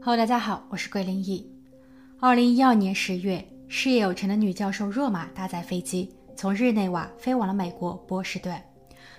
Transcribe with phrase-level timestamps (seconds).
[0.00, 1.44] Hello，大家好，我是桂林逸。
[2.20, 8.56] 二零一二年十月，事业有成的女教授若玛搭载飞机从日内瓦飞往了美国波士顿。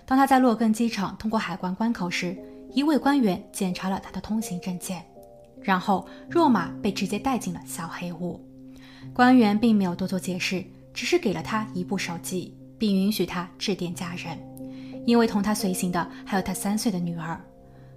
[0.05, 2.36] 当她在洛根机场通过海关关口时，
[2.71, 5.04] 一位官员检查了她的通行证件，
[5.61, 8.39] 然后若玛被直接带进了小黑屋。
[9.14, 14.39] 官员并没有多做解释，只是给了她一部手机，并允许她致电家人，
[15.05, 17.39] 因为同她随行的还有她三岁的女儿。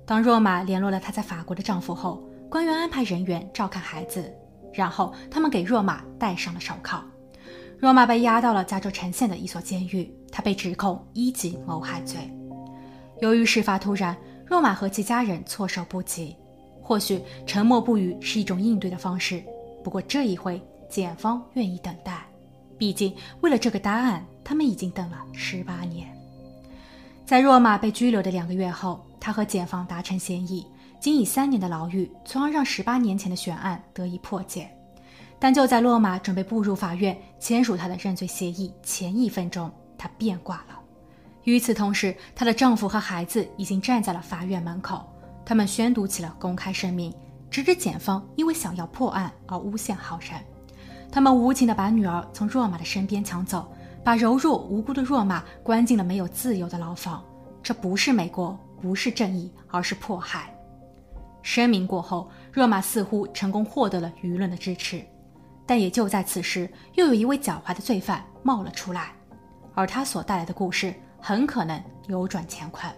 [0.05, 4.31] 当若玛联络了她在法国的丈夫后，官员安排人员照看孩子，
[4.75, 7.03] 然后他们给若玛戴上了手铐。
[7.79, 12.31] 若玛被押到了加州城县的一所监狱，她被指控一级谋害罪。
[13.23, 16.37] 由于事发突然，若玛和其家人措手不及。
[16.83, 19.43] 或许沉默不语是一种应对的方式，
[19.83, 22.23] 不过这一回，检方愿意等待。
[22.77, 26.07] 毕竟，为了这个答案，他们已经等了十八年。
[27.25, 30.67] 在若玛被拘留的两个月后，他和检方达成协议。
[31.03, 34.71] 仅以三年的牢狱，从而让十八年前的悬案得以破解。
[35.37, 40.79] 但就在洛玛准备步入法院签署她的认罪协议前一分钟，她变卦了。
[41.43, 45.05] 与此同时，她的丈夫和孩子已经站在了法院门口，
[45.45, 47.13] 他们宣读起了公开声明，
[47.51, 50.41] 直指检方因为想要破案而诬陷好人。
[51.11, 53.69] 他们无情地把女儿从若玛的身边抢走，
[54.05, 57.25] 把柔弱无辜的若玛关进了没有自由的牢房。
[57.61, 60.52] 这不是美国，不是正义，而是迫害。
[61.43, 65.03] 声明过后，若玛似乎成功获得了舆论的支持，
[65.67, 69.13] 但也就在此时，又有一位狡猾的罪犯冒了出来，
[69.75, 72.91] 而他所带来的故事很可能扭转乾坤。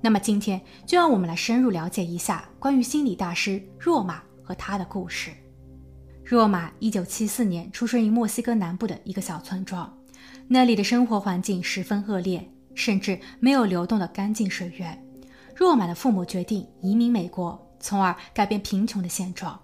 [0.00, 5.32] 那么今天就让我们来深入了解一下关于心理大师若玛和他的故事。
[6.24, 9.92] 若玛一九七四年出生于墨西哥南部的一个小村庄，
[10.46, 15.02] 那里的生活环境十分恶劣，甚至没有流动的干净水源。
[15.58, 19.58] 若玛的父母决定移民美国，从而改变贫穷的现状。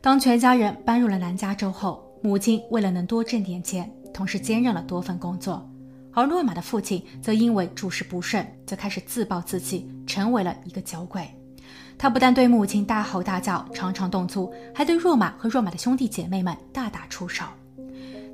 [0.00, 5.64] 当全家人搬入了南加州后，母亲为了能多挣点钱，同时兼任了多份工作。
[6.12, 11.30] 而若玛的父亲则因为诸事不顺，就开始自暴自弃，成为了一个酒鬼。
[11.96, 17.44] 他不但对母亲大吼大叫，常常动粗，还对若玛和若玛的兄弟姐妹们大打出手。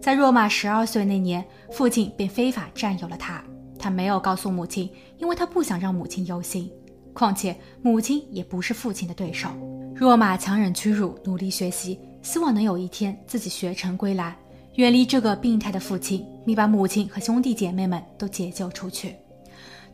[0.01, 3.45] 在若玛十二岁那年，父亲便非法占有了她。
[3.79, 6.73] 他没有告诉母亲，因为他不想让母亲忧心。
[7.17, 9.49] 况且母亲也不是父亲的对手。
[9.95, 14.37] 若玛强忍屈辱，努力学习，希望能有一天自己学成归来，
[14.75, 19.17] 远离这个病态的父亲，并把母亲和兄弟姐妹们都解救出去。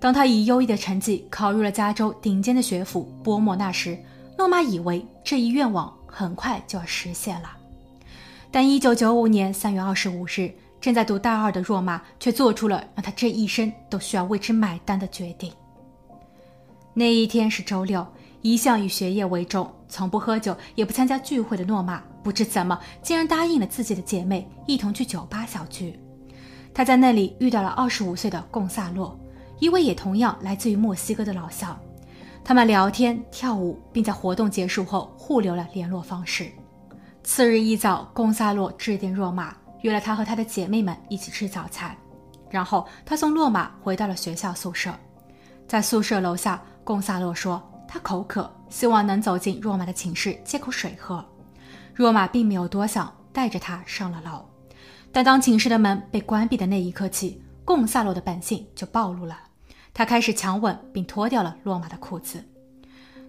[0.00, 3.96] 当他以优异的成绩考入了加州顶尖的学府波莫纳时，
[4.36, 7.56] 诺玛以为这一愿望很快就要实现了。
[8.50, 15.52] 但1995年3月25日，正在读大二的若玛却做出了让他这一生都需要为之买单的决定。
[16.94, 18.06] 那一天是周六，
[18.42, 25.98] 一向以学业为重、从不喝酒也不参加聚会的诺玛，不知怎么竟然答应了自己的姐妹一同去酒吧小聚。
[26.74, 29.18] 他在那里遇到了二十五岁的贡萨洛，
[29.58, 31.78] 一位也同样来自于墨西哥的老乡。
[32.44, 36.50] 他们聊天、跳舞，并在活动结束后互留了联络方式。
[37.22, 41.96] 次日一早，贡萨洛致电若玛，约了他和他的姐妹们一起吃早餐。
[42.50, 44.92] 然后他送洛玛回到了学校宿舍，
[45.66, 46.62] 在宿舍楼下。
[46.84, 51.24] 贡萨洛说：“他口渴，希望能走进若玛的寝室接口水喝。”
[51.94, 54.44] 若玛并没有多想，带着他上了楼。
[55.12, 59.38] 但当寝室的门被关闭的那一刻起，贡萨洛的本性就暴露了。
[59.94, 62.42] 他开始强吻并脱掉了若玛的裤子。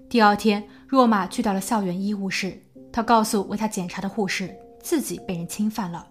[0.10, 2.58] 第二天，若玛去到了校园医务室，
[2.92, 6.08] 他告诉为他检查的护士自己被人侵犯了。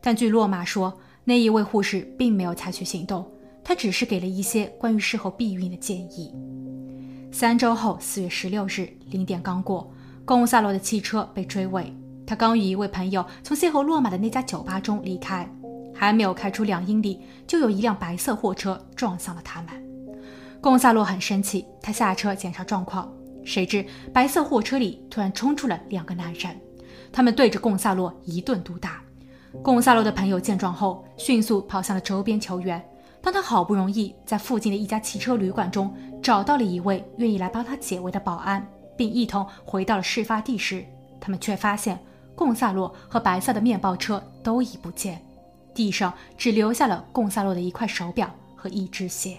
[0.00, 0.92] 但据若玛说，
[1.22, 3.24] 那一位护士并没有采取行动，
[3.62, 6.34] 他只是给了一些关于事后避孕的建议。
[7.34, 9.92] 三周后，四月十六日零点刚过，
[10.24, 11.92] 贡萨罗的汽车被追尾。
[12.24, 15.44] 他刚与一位朋友从邂逅落马的那家酒吧中离开，
[15.92, 19.70] 还没有开出两英里，就有一辆白色货车撞向了他们。
[20.60, 23.12] 贡萨罗很生气，他下车检查状况，
[23.44, 26.56] 谁知白色货车里突然冲出了两个男人，
[27.10, 29.02] 他们对着贡萨罗一顿毒打。
[29.60, 32.80] 贡萨罗的朋友见状后，迅速跑向了周边求援。
[33.24, 35.90] 当他好不容易在附近的一家汽车旅馆中
[36.22, 38.64] 找到了一位愿意来帮他解围的保安，
[38.98, 40.84] 并一同回到了事发地时，
[41.18, 41.98] 他们却发现
[42.36, 45.24] 贡萨洛和白色的面包车都已不见，
[45.72, 49.38] 地上只留下了贡萨洛的一块手表和一只鞋。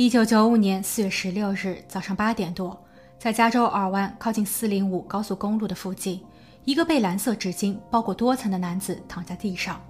[0.00, 2.80] 一九九五年四月十六日早上八点多，
[3.18, 6.24] 在加州尔湾靠近四零五高速公路的附近，
[6.64, 9.84] 一个被蓝色纸巾包裹多层的男子躺在地上。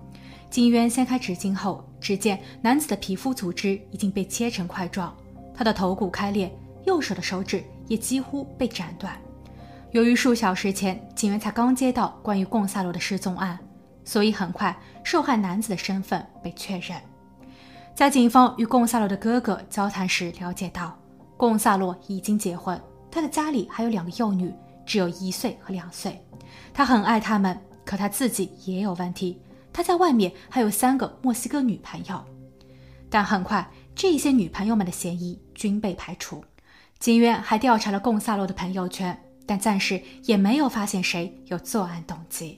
[0.48, 5.14] 警员掀开纸巾后，只见男子的皮肤组织已经被切成块状，
[5.54, 6.50] 他的头骨开裂，
[6.86, 9.14] 右手的手指也几乎被斩断。
[9.90, 13.58] 由于数小时前警员才刚接到关于贡萨罗的失踪案，
[14.06, 14.74] 所以很快
[15.04, 16.98] 受害男子的身份被确认。
[17.98, 20.96] 在警方与贡萨洛的哥哥交谈时，了解到
[21.36, 22.80] 贡萨洛已经结婚，
[23.10, 24.54] 他的家里还有两个幼女，
[24.86, 26.16] 只有一岁和两岁。
[26.72, 29.42] 他很爱他们，可他自己也有问题。
[29.72, 32.24] 他在外面还有三个墨西哥女朋友，
[33.10, 36.40] 但很快这些女朋友们的嫌疑均被排除。
[37.00, 42.56] 警员还调查了贡萨洛的朋友圈，但暂时也没有发现谁有作案动机。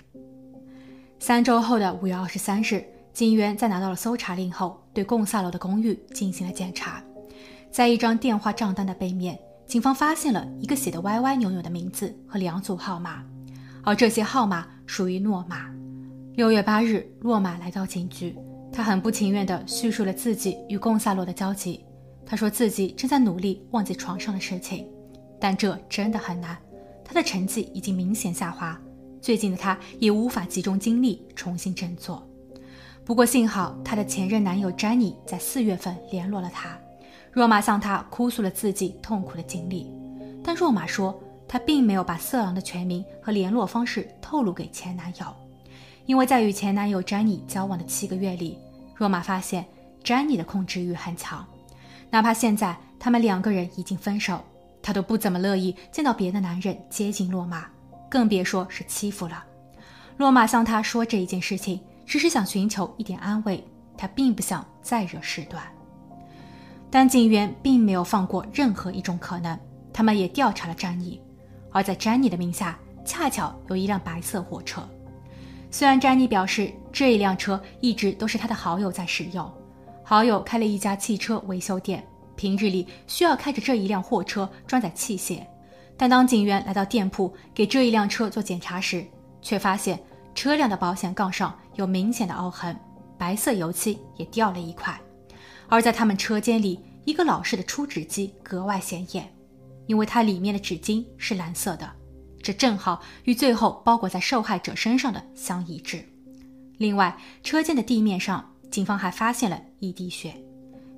[1.18, 2.84] 三周后的五月二十三日。
[3.20, 7.04] 警员在拿到了搜查令后，对贡萨罗的公寓进行了检查。
[7.70, 13.22] 在一张电话账单的背面，警方发现了一个写的歪歪扭扭的名字和两组号码，
[13.84, 15.70] 而这些号码属于诺玛。
[16.36, 18.34] 六月八日，诺玛来到警局，
[18.72, 21.84] 他很不情愿地叙述了自己与贡萨罗的交集。
[22.24, 24.88] 他说自己正在努力忘记床上的事情，
[25.38, 26.56] 但这真的很难。
[27.04, 28.80] 他的成绩已经明显下滑，
[29.20, 32.26] 最近的他也无法集中精力重新振作。
[33.04, 36.78] 不过幸好，她的前任男友詹妮在四月份联络了她。
[37.32, 39.88] 若玛向他哭诉了自己痛苦的经历，
[40.42, 41.16] 但若玛说
[41.46, 45.26] 她并没有把色狼的全名和联络方式透露给前男友，
[46.06, 48.58] 因为在与前男友詹妮交往的七个月里，
[48.96, 49.64] 若玛发现
[50.02, 51.46] 詹妮的控制欲很强，
[52.10, 54.40] 哪怕现在他们两个人已经分手，
[54.82, 57.64] 她都不怎么乐意见到别的男人接近若玛，
[58.08, 59.44] 更别说是欺负了。
[60.16, 61.80] 洛玛向他说这一件事情。
[62.10, 63.64] 只是想寻求一点安慰，
[63.96, 65.62] 他并不想再惹事端。
[66.90, 69.56] 但警员并没有放过任何一种可能，
[69.92, 71.22] 他们也调查了詹妮，
[71.70, 74.82] 而在詹妮的名下恰巧有一辆白色货车。
[75.70, 79.48] 虽然詹妮表示这一辆车一直都是他的好友在使用，
[80.02, 82.04] 好友开了一家汽车维修店，
[82.34, 85.46] 平日里需要开着这一辆货车装载器械，
[85.96, 89.06] 但当警员来到店铺给这一辆车做检查时，
[89.40, 89.96] 却发现。
[90.32, 92.78] 车辆的保险杠上有明显的凹痕，
[93.16, 95.00] 白色油漆也掉了一块。
[95.66, 99.32] 而在他们车间里，一个老式的出纸机格外显眼，
[99.86, 101.90] 因为它里面的纸巾是蓝色的，
[102.42, 106.04] 这正好与最后包裹在受害者身上的相一致。
[106.76, 110.34] 另外，车间的地面上，警方还发现了一滴血。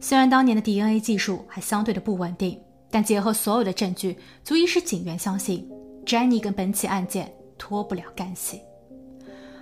[0.00, 5.68] 虽然当年的 DNA 技术还相对的不稳定，但结合所有的证据，足以使警员相信
[6.04, 8.60] ，Jenny 跟本起案件脱不了干系。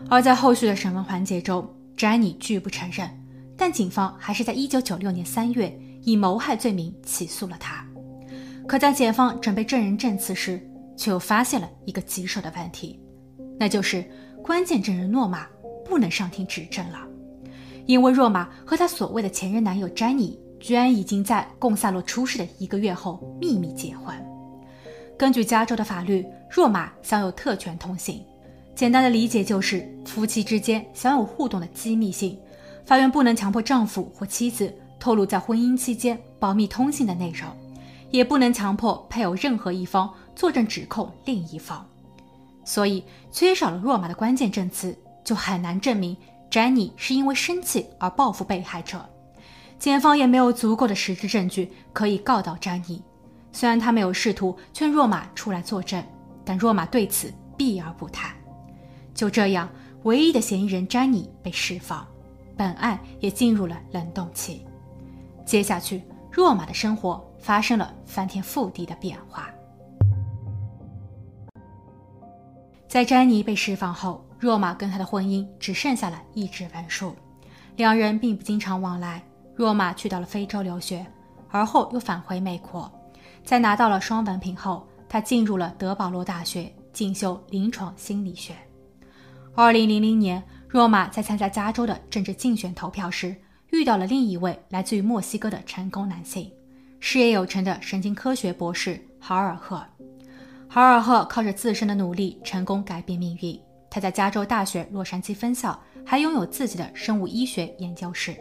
[0.09, 3.09] 而在后续的审问环节中，詹妮拒不承认，
[3.57, 7.85] 但警方还是在1996年3月以谋害罪名起诉了他。
[8.67, 10.61] 可在检方准备证人证词时，
[10.97, 12.99] 却又发现了一个棘手的问题，
[13.59, 14.05] 那就是
[14.43, 15.47] 关键证人诺玛
[15.85, 16.99] 不能上庭指证了，
[17.87, 24.15] 因为诺玛和他所谓的前任男友詹妮居然已经在贡萨洛出事的一个月后秘密结婚。
[25.19, 28.25] 根据加州的法律，诺玛享有特权通行。
[28.81, 32.39] 简单的理解就是，夫妻之间享有互动的机密性，
[32.87, 37.47] 法院不能强迫丈夫或妻子透露在婚姻期间保密通信的内容，
[38.11, 41.87] 也不能强迫配偶任何一方作证指控另一方。
[42.65, 46.17] 所以，缺少了若玛的关键证词，就很难证明
[46.51, 49.05] 詹妮是因为生气而报复被害者。
[49.79, 53.03] 检方也没有足够的实质证据可以告到詹妮。
[53.53, 56.03] 虽然他没有试图劝若玛出来作证，
[56.47, 58.40] 但若玛对此避而不谈。
[59.21, 59.69] 就这样，
[60.05, 62.09] 唯一的嫌疑人詹妮被释放，
[62.57, 64.65] 本案也进入了冷冻期。
[65.45, 69.51] 接下去，若玛的生活发生了翻天覆地的变化。
[72.89, 77.15] 在詹妮被释放后，若玛跟他的婚姻只剩下了一纸文书，
[77.77, 79.23] 两人并不经常往来。
[79.55, 81.07] 若玛去到了非洲留学，
[81.51, 82.91] 而后又返回美国。
[83.45, 88.55] 在拿到了双文凭后，他进入了德保罗大学进修临床心理学。
[89.55, 93.35] 二零零零年，若玛在参加加州的政治竞选投票时，
[93.73, 96.51] 遇到了另一位来自于墨西哥的成功男性。
[97.01, 99.83] 事业有成的神经科学博士豪尔赫。
[100.69, 103.59] 豪尔赫靠着自身的努力，成功改变命运。
[103.91, 108.37] 他在加州大学洛杉矶分校还拥有自己的生物医学研究室。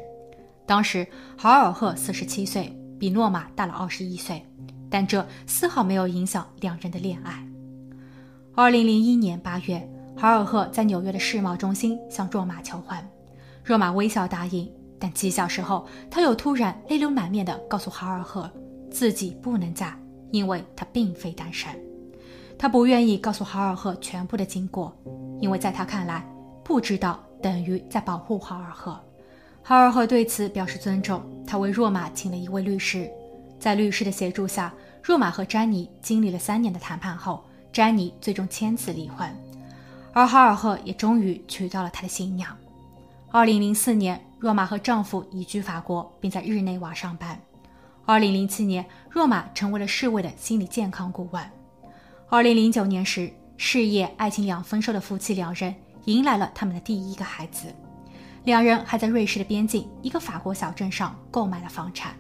[0.67, 4.45] 当时豪尔赫四十七岁，比诺玛大了二十一岁，
[4.91, 7.43] 但这丝毫没有影响两人的恋爱。
[8.53, 12.97] 二零零一年八月，豪尔赫在纽约的世贸中心向若玛求婚，
[13.63, 14.69] 若玛微笑答应。
[14.99, 18.51] 但几小时后，他又突然泪流满面地告诉豪尔赫，
[18.91, 19.97] 自己不能嫁，
[20.31, 21.71] 因为他并非单身。
[22.57, 24.93] 他不愿意告诉豪尔赫全部的经过，
[25.39, 26.29] 因为在他看来，
[26.65, 28.99] 不知道等于在保护豪尔赫。
[29.63, 33.09] 豪尔赫对此表示尊重，他为若玛请了一位律师，
[33.57, 39.33] 在律师的协助下，若玛和詹妮经历了三年的谈判后，詹妮最终签字离婚，
[40.13, 42.55] 而哈尔赫也终于娶到了他的新娘。
[43.31, 47.39] 二零零四年，若玛和丈夫移居法国，并在日内瓦上班。
[48.05, 51.43] 二零零七年，若玛成为了世卫的心理健康顾问。
[52.27, 55.75] 二零零九年时，事业、爱情两丰收的夫妻两人
[56.05, 57.67] 迎来了他们的第一个孩子。
[58.45, 62.15] 两人还在瑞士的边境一个法国小镇上购买了房产。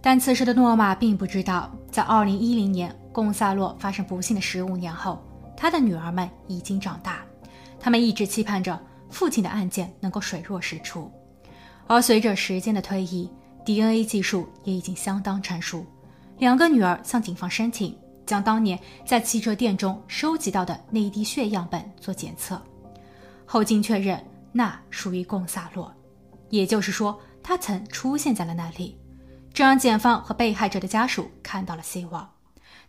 [0.00, 5.22] 但此时的诺玛并不知道，在二零一零年贡萨洛发生不幸的十五年后，
[5.60, 7.24] 他的女儿们已经长大，
[7.80, 11.10] 他们一直期盼着父亲的案件能够水落石出。
[11.88, 13.28] 而随着时间的推移
[13.64, 15.84] ，DNA 技术也已经相当成熟，
[16.38, 17.98] 两个女儿向警方申请。
[18.24, 22.60] 将当年在汽车店中收集到的那一滴血样本做检测，
[23.46, 24.22] 后经确认
[24.52, 25.90] 那属于贡萨洛，
[26.50, 28.96] 也就是说他曾出现在了那里。
[29.54, 32.30] 这让检方和被害者的家属看到了希望，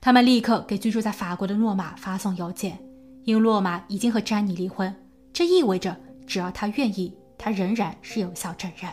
[0.02, 2.80] 他们立刻给居住在法国的诺玛发送邮件，
[3.26, 4.96] 因诺玛已经和詹妮离婚，
[5.34, 8.90] 这意味着只要他愿意，他仍然是有效证人。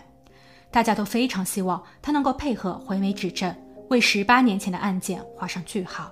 [0.70, 3.54] 大家都非常希望他能够配合回美指证，
[3.88, 6.10] 为十八年前的案件画上句号。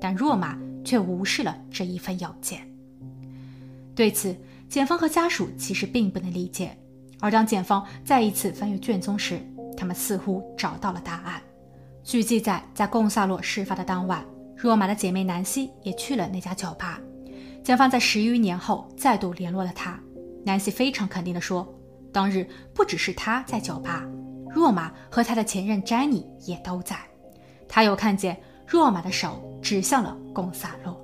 [0.00, 2.66] 但若玛却无视了这一份邮件。
[3.94, 4.34] 对此，
[4.68, 6.76] 检方和家属其实并不能理解。
[7.20, 9.38] 而当检方再一次翻阅卷宗时，
[9.76, 11.40] 他们似乎找到了答案。
[12.04, 14.24] 据记载，在贡萨洛事发的当晚，
[14.56, 17.00] 若玛的姐妹南希也去了那家酒吧。
[17.62, 19.98] 检方在十余年后再度联络了她，
[20.44, 21.66] 南希非常肯定地说，
[22.12, 24.04] 当日不只是她在酒吧，
[24.50, 26.96] 若玛和她的前任詹妮也都在。
[27.68, 28.36] 她又看见。
[28.64, 30.98] 若玛的手指向了贡萨洛，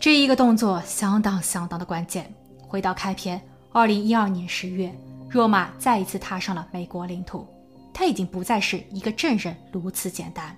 [0.00, 2.32] 这一个动作相当相当的关键。
[2.66, 3.38] 回到开篇，
[3.72, 4.90] 二零一二年十月，
[5.28, 7.46] 若玛再一次踏上了美国领土，
[7.98, 10.54] 他已经不再是一个证人如此简单。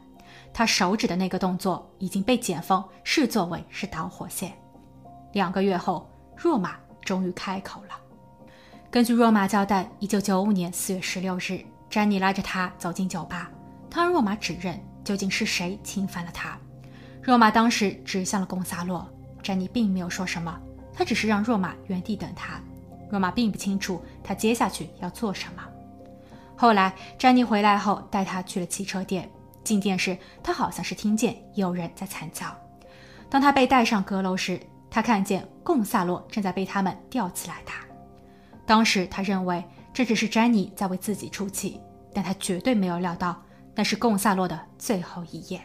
[0.53, 4.53] 他手指的那个动作已经被检方视作为是导火线。
[5.35, 7.91] 两个月后，若玛终于开口了。
[8.91, 13.49] 根据若玛交代，一九九五年四月十六日，詹妮拉着他走进酒吧，
[13.89, 14.77] 他让若玛指认。
[15.05, 16.59] 究竟是谁侵犯了他？
[17.23, 19.09] 若玛当时指向了贡萨洛，
[19.41, 20.61] 詹妮并没有说什么，
[20.93, 22.61] 他只是让若玛原地等他。
[23.09, 25.63] 若玛并不清楚他接下去要做什么。
[26.61, 29.31] 后来，詹妮回来后带他去了汽车店。
[29.63, 32.47] 进店时，他好像是听见有人在惨叫。
[33.31, 34.59] 当他被带上阁楼时，
[34.91, 37.75] 他看见贡萨洛正在被他们吊起来打。
[38.67, 39.63] 当时他认为
[39.95, 41.81] 这只是詹妮在为自己出气，
[42.13, 43.41] 但他绝对没有料到。
[43.73, 45.61] 那是贡萨洛的最后一夜。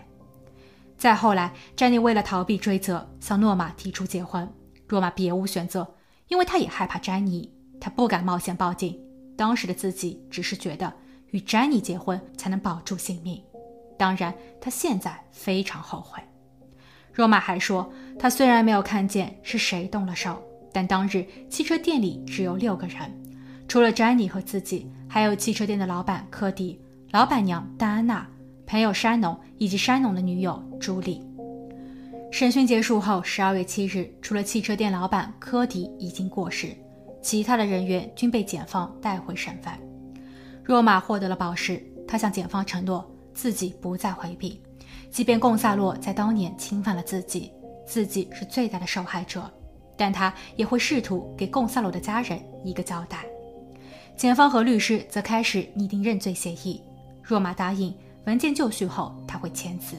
[0.96, 4.48] 再后来，詹妮为了逃避追责，向诺玛提出结婚。
[4.90, 5.92] 诺玛别无选择，
[6.28, 8.96] 因为他也害怕詹妮，他不敢冒险报警。
[9.36, 10.92] 当时的自己只是觉得
[11.32, 13.42] 与詹妮结婚才能保住性命。
[13.98, 16.22] 当然，他现在非常后悔。
[17.12, 23.00] 若玛还说，他虽然没有看见是谁动了手，但当日汽车店里只有六个人，
[23.68, 26.80] 除了詹妮和自己，还有汽车店的老板科迪。
[27.12, 28.28] 老板娘戴安娜、
[28.66, 31.22] 朋友山农以及山农的女友朱莉。
[32.32, 36.76] 审讯结束后，十二月七日，除了汽车店老板科迪已经过世，
[37.24, 39.80] 其他的人员均被检方带回审犯。
[40.64, 44.62] 若玛获得了保释，他向检方承诺自己不再回避，
[45.10, 47.52] 即便贡萨洛在当年侵犯了自己，
[47.88, 49.50] 自己是最大的受害者，
[49.98, 53.26] 但他也会试图给贡萨洛的家人一个交代。
[54.16, 56.82] 检方和律师则开始拟定认罪协议。
[57.24, 57.94] 若玛答应
[58.26, 59.96] 文件就绪后，他会签字。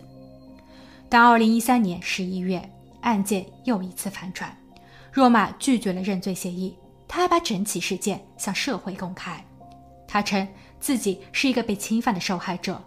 [1.08, 2.62] 但二零一三年十一月，
[3.00, 4.56] 案件又一次反转，
[5.10, 6.76] 若玛拒绝了认罪协议，
[7.14, 9.40] 他还把整起事件向社会公开。
[10.04, 10.48] 他称
[10.80, 12.82] 自己是一个被侵犯的受害者，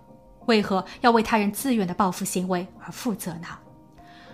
[0.48, 3.48] 为何要为他人自愿的报复行为而负责呢？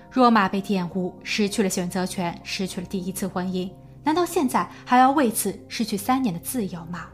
[0.09, 3.71] 若玛被玷污，失去了选择权，失去了第一次婚姻，
[4.03, 7.09] 难道现在还要为此失去三年的自由吗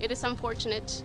[0.00, 1.02] ？It is unfortunate.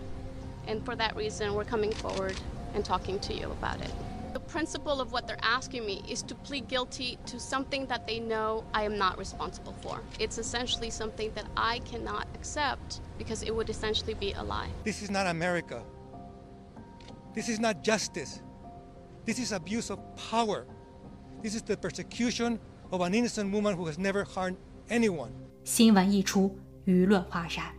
[0.66, 2.34] and for that reason, we're coming forward
[2.74, 4.11] and talking to you about it.
[4.33, 8.19] The principle of what they're asking me is to plead guilty to something that they
[8.19, 10.01] know I am not responsible for.
[10.19, 14.69] It's essentially something that I cannot accept because it would essentially be a lie.
[14.83, 15.81] This is not America.
[17.33, 18.41] This is not justice.
[19.25, 20.65] This is abuse of power.
[21.41, 22.59] This is the persecution
[22.91, 24.57] of an innocent woman who has never harmed
[24.89, 25.31] anyone.
[25.63, 27.73] 新闻一出，舆论哗然。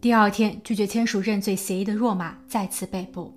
[0.00, 3.34] 第二天，拒绝签署认罪协议的若玛再次被捕，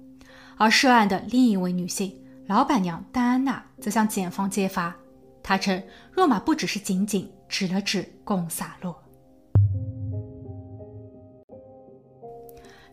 [0.58, 2.19] 而涉案的另一位女性
[2.51, 4.93] 老板娘戴安娜则向检方揭发，
[5.41, 5.81] 她称
[6.11, 8.93] 若玛不只是仅仅指了指贡萨洛。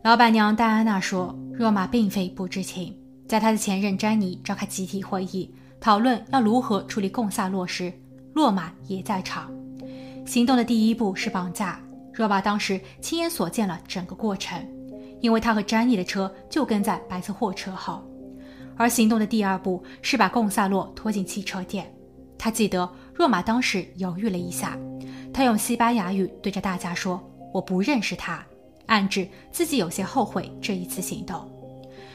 [0.04, 2.96] 老板娘戴安娜说，若玛并非不知情，
[3.28, 7.92] 在她的前任詹妮召开集体会议讨论要如何处理贡萨洛时，
[8.36, 9.52] 若玛也在场。
[10.24, 11.82] 行动的第一步是绑架。
[12.14, 14.64] 若玛当时亲眼所见了整个过程，
[15.20, 18.04] 因为他和詹妮的车就跟在白色货车后。
[18.78, 21.92] 而行动的第二步是把贡萨洛拖进汽车店。
[22.38, 24.78] 他记得若玛当时犹豫了一下，
[25.34, 28.46] 他用西班牙语对着大家说：“我不认识他”，
[28.86, 31.52] 暗指自己有些后悔这一次行动。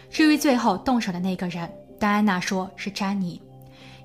[0.09, 3.41] 至于最后动手的那个人，戴安娜说是詹妮，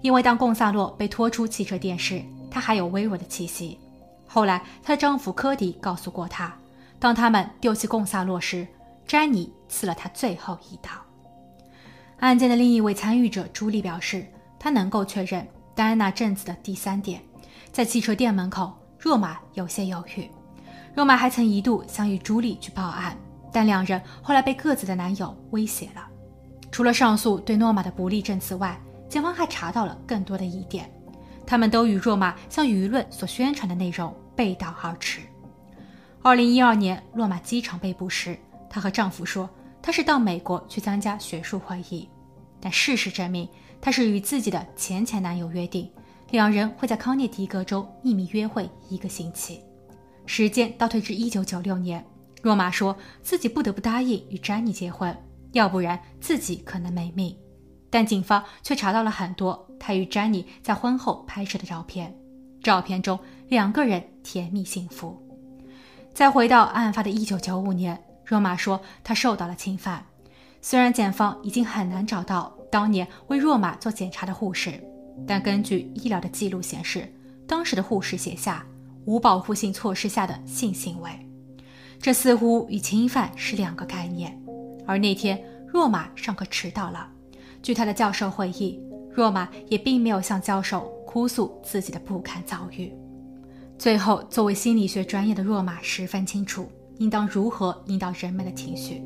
[0.02, 3.78] 因为当贡萨洛被拖出汽车店时，他还有微弱的气息。
[4.26, 6.54] 后来，她的丈夫科迪告诉过她，
[7.00, 8.68] 当他们丢弃贡萨洛时，
[9.06, 10.90] 詹妮刺了他最后一刀。
[12.20, 14.26] 案件的另一位参与者朱莉表示，
[14.60, 17.22] 她能够确认戴安娜证词的第三点：
[17.72, 20.28] 在汽车店门口，若玛有些犹豫。
[20.96, 23.16] 若玛还曾一度想与朱莉去报案，
[23.54, 26.08] 但两人后来被各自的男友威胁了。
[26.72, 28.76] 除了上述对诺玛的不利证词外，
[29.08, 30.92] 警方还查到了更多的疑点。
[31.46, 35.22] 他们都与若玛向舆论所宣传的内容背道而驰。
[36.24, 38.38] 二零一二年，洛马机场被捕时，
[38.70, 39.48] 她和丈夫说
[39.88, 42.10] 她是到美国去参加学术会议，
[42.60, 43.48] 但事实证明，
[43.80, 45.90] 她是与自己的前前男友约定，
[46.30, 49.62] 两人会在康涅狄格州秘密约会一个星期。
[50.26, 52.06] 时间倒退至一九九六年，
[52.42, 55.18] 若玛说自己不得不答应与詹妮结婚，
[55.54, 57.34] 要不然自己可能没命。
[57.90, 62.14] 但警方却查到了很多他与詹妮在婚后拍摄的照片，
[62.62, 65.18] 照片中两个人甜蜜幸福。
[66.14, 67.98] 再回到案发的一九九五年，
[68.28, 70.06] 若玛说她受到了侵犯。
[70.62, 74.84] 虽然检方已经很难找到当年为若玛做检查的护士，
[75.26, 77.08] 但根据医疗的记录显示，
[77.48, 78.66] 当时的护士写下
[79.06, 81.10] 无保护性措施下的性行为，
[82.02, 84.38] 这似乎与侵犯是两个概念。
[84.86, 87.08] 而那天若玛上课迟到了。
[87.64, 88.80] 据他的教授回忆，
[89.12, 92.94] 若玛也并没有向教授哭诉自己的不堪遭遇。
[93.78, 99.04] 最后，作为心理学专业的若玛十分清楚应当如何引导人们的情绪，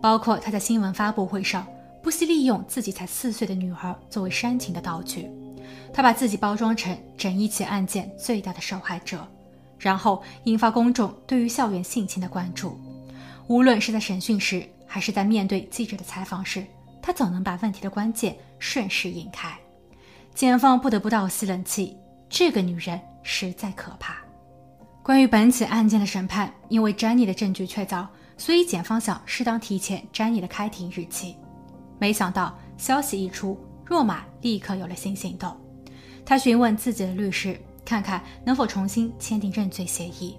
[0.00, 1.66] 包括他在新闻发布会上
[2.02, 5.30] 不惜利用自己才四岁的女儿作为煽情的道具。
[5.92, 9.26] 他把自己包装成整一起案件最大的受害者，
[9.78, 12.78] 然后引发公众对于校园性侵的关注。
[13.46, 16.64] 无论是在审讯时，还是在面对记者的采访时。
[17.06, 19.54] 他总能把问题的关键顺势引开，
[20.34, 21.94] 检方不得不倒吸冷气。
[22.30, 24.23] 这个女人实在可怕。
[25.04, 28.06] 关于本起案件的审判，因为詹妮的证据确凿，
[28.38, 31.36] 所以检方想适当提前詹妮的开庭日期。
[31.98, 35.54] 没想到消息一出，若玛立刻有了新行动。
[36.24, 40.38] 他询问自己的律师，看看能否重新签订认罪协议，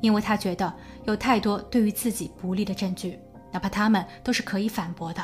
[0.00, 0.72] 因为他觉得
[1.04, 3.18] 有太多对于自己不利的证据，
[3.52, 5.22] 哪怕他们都是可以反驳的。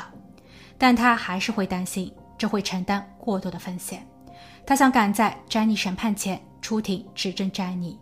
[0.77, 4.05] 但他还是会担心，这会承担过多的风险。
[4.67, 7.97] 他想赶在詹妮审判前出庭指证詹妮。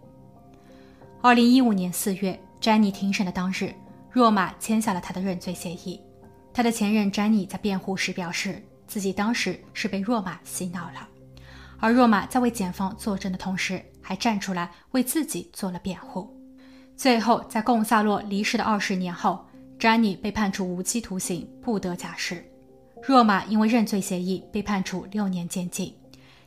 [1.23, 3.71] 二零一五年四月，詹妮庭审的当日，
[4.09, 6.01] 若玛签下了他的认罪协议。
[6.51, 11.07] 他的前任詹妮在辩护时表示，自己当时是被若玛洗脑了。
[11.79, 16.35] 而若玛在为检方作证的同时，还站出来为自己做了辩护。
[16.97, 19.45] 最后，在贡萨洛离世的二十年后，
[19.77, 22.43] 詹妮被判处无期徒刑，不得假释。
[23.03, 25.95] 若玛因为认罪协议被判处六年监禁，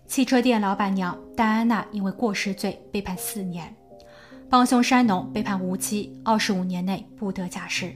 [0.08, 3.72] 汽车店老板娘戴安娜因为过失罪被判四年，
[4.54, 7.92] 帮凶山农被判无期，二十五年内不得假释。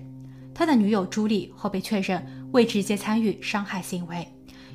[0.52, 4.26] 他的女友朱莉后被确认未直接参与伤害行为，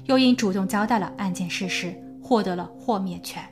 [0.05, 3.43] 又因主动交代了案件事实，获得了豁免权。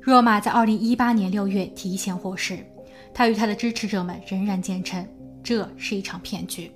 [0.00, 2.66] 若玛在二零一八年六月提前获释，
[3.12, 5.06] 他与他的支持者们仍然坚称
[5.44, 6.72] 这是一场骗局。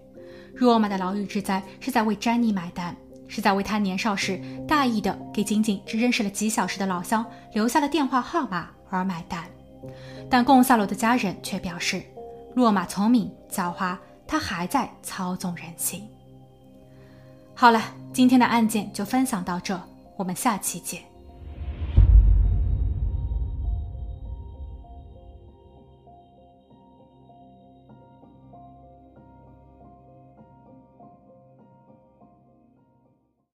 [0.55, 2.95] 若玛的牢狱之灾是在为詹妮买单，
[3.27, 4.39] 是在为他年少时
[4.69, 9.43] 大意的给仅仅只认识了几小时的老乡留下了电话号码而买单。
[10.31, 12.03] 但贡萨罗的家人却表示，
[12.55, 16.09] 洛玛聪明狡猾，他还在操纵人心。
[17.55, 19.81] 好了，今天的案件就分享到这，
[20.17, 21.12] 我们下期见。